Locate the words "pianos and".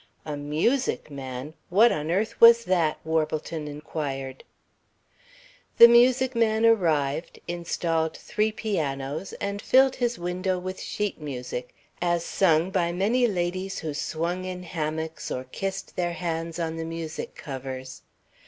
8.51-9.61